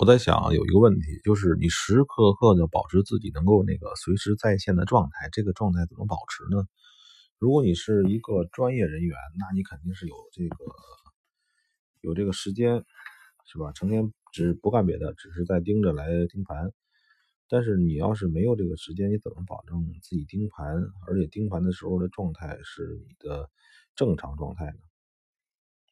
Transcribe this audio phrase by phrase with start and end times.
[0.00, 6.64] 我在想有一个问题，就是你时时刻刻的保持自己能够那个随时在线的状态，这个状态怎么保持呢？
[7.36, 10.56] 如果你是一个专业人员，那你肯定是有这个
[12.00, 12.82] 有这个时间，
[13.44, 13.72] 是吧？
[13.72, 16.72] 成天只不干别的，只是在盯着来盯盘。
[17.46, 23.50] 但是你要是没有这个时间，你怎么保证自己盯盘，而且盯盘的时候的状态是你的
[23.94, 24.78] 正常状态呢？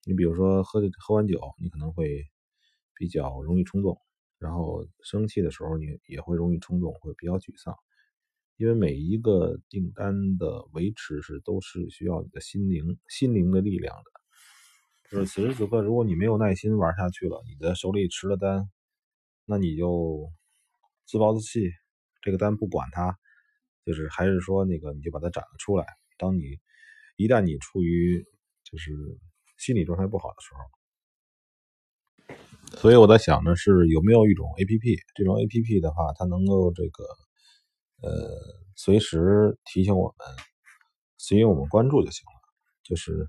[0.06, 2.24] 你比如说喝喝完酒，你可能会。
[2.98, 3.96] 比较容易冲动，
[4.38, 7.74] 然后生气的时候你也会容易冲动，会比较沮丧。
[8.56, 14.10] 因为每一个订单的维持是都是需要你的心灵心灵的力量的。
[15.10, 18.68] 就是此时此刻，如果你没有耐心玩下去了，你的手里持了单，
[19.46, 20.28] 那你就
[21.06, 21.70] 自暴自弃，
[22.20, 23.16] 这个单不管它，
[23.86, 25.86] 就是还是说那个你就把它展了出来。
[26.18, 26.58] 当你
[27.16, 28.26] 一旦你处于
[28.64, 28.92] 就是
[29.56, 30.77] 心理状态不好的时候。
[32.80, 37.04] 所以我在想呢，是有没有一种 A P P，这种 A P P 的话，它能够这个
[38.02, 38.30] 呃
[38.76, 40.36] 随时提醒我们，
[41.16, 42.38] 吸引我们关注就行了。
[42.84, 43.28] 就是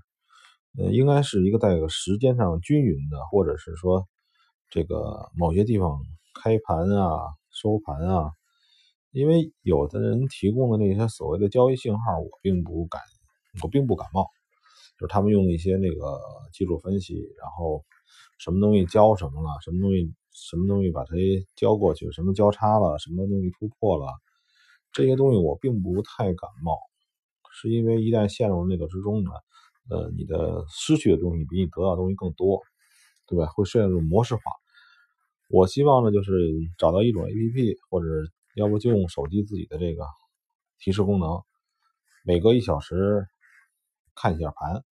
[0.78, 4.06] 呃，应该是一个在一个时间上均匀的，或者是说
[4.70, 5.98] 这个某些地方
[6.40, 7.18] 开盘啊、
[7.50, 8.30] 收盘啊。
[9.10, 13.02] 因为有的人提供的那些所谓的交易信号，我并不感，
[13.64, 14.28] 我并不感冒。
[14.96, 16.20] 就是他们用一些那个
[16.52, 17.84] 技术分析，然后。
[18.38, 19.50] 什么东西交什么了？
[19.62, 21.14] 什么东西什么东西把它
[21.56, 22.10] 交过去？
[22.12, 22.98] 什么交叉了？
[22.98, 24.12] 什么东西突破了？
[24.92, 26.76] 这些东西我并不太感冒，
[27.52, 29.30] 是因为一旦陷入那个之中呢，
[29.90, 32.60] 呃，你的失去的东西比你得到的东西更多，
[33.26, 33.46] 对吧？
[33.46, 34.42] 会陷入模式化。
[35.48, 36.32] 我希望呢，就是
[36.78, 38.06] 找到一种 APP，或者
[38.56, 40.04] 要不就用手机自己的这个
[40.80, 41.42] 提示功能，
[42.24, 43.26] 每隔一小时
[44.14, 44.84] 看一下盘，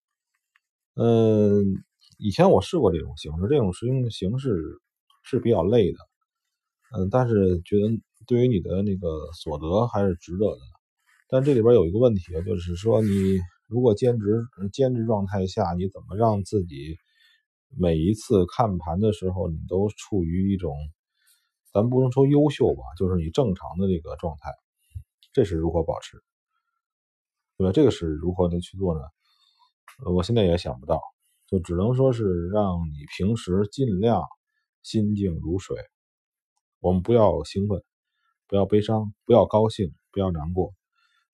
[0.97, 1.85] 嗯。
[2.19, 4.81] 以前我试过这种形式，这种实用形式
[5.23, 5.99] 是比较累的，
[6.97, 7.89] 嗯，但是觉得
[8.27, 10.61] 对于你的那个所得还是值得的。
[11.29, 13.09] 但这里边有一个问题，就是说你
[13.69, 16.97] 如果兼职兼职状态下，你怎么让自己
[17.79, 20.75] 每一次看盘的时候，你都处于一种，
[21.73, 24.51] 咱不能说优秀吧，就是你正常的这个状态，
[25.33, 26.21] 这是如何保持，
[27.59, 27.73] 对吧？
[27.73, 29.03] 这个是如何的去做呢？
[30.13, 31.01] 我现在也想不到。
[31.49, 34.23] 就只能说是让你平时尽量
[34.83, 35.77] 心静如水。
[36.81, 37.83] 我们不要兴奋，
[38.47, 40.75] 不要悲伤，不要高兴，不要难过。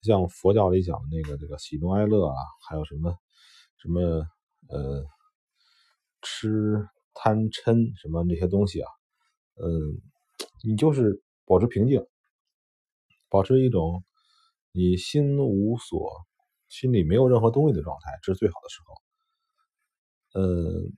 [0.03, 2.37] 像佛教里讲的那个这个喜怒哀乐啊，
[2.69, 3.17] 还有什么
[3.79, 4.01] 什么
[4.69, 5.05] 呃
[6.23, 8.91] 吃贪嗔什么那些东西啊，
[9.57, 10.01] 嗯，
[10.63, 12.07] 你就是保持平静，
[13.29, 14.05] 保持一种
[14.73, 16.25] 你心无所，
[16.69, 19.04] 心里没有任何东西的状态，这是最好的时候。
[20.35, 20.93] 嗯，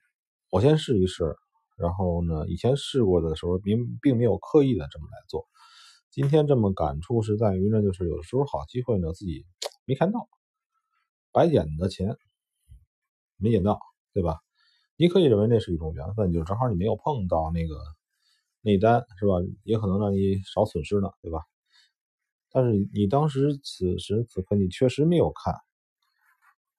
[0.50, 1.36] 我先试一试，
[1.76, 5.44] 然后呢，以前试过的时候，并并没有刻意的这么来做。
[6.10, 9.44] 今天这么感触是在于呢，就是有的时候好机会呢，自己
[9.84, 10.26] 没看到，
[11.32, 12.16] 白捡的钱
[13.38, 13.78] 没捡到，
[14.14, 14.38] 对吧？
[14.96, 17.74] 你可以认为那是一种缘分，就正好你没有碰到那个
[18.62, 19.34] 那单，是吧？
[19.64, 21.40] 也可能让你少损失呢，对吧？
[22.52, 25.54] 但是你当时此时此刻你确实没有看，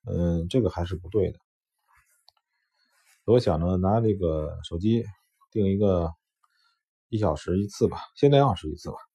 [0.06, 1.40] 嗯，这个还是不对的。
[3.28, 5.04] 我想着拿这个手机
[5.52, 6.10] 定一个
[7.10, 9.07] 一小时一次吧，先两小时一次吧。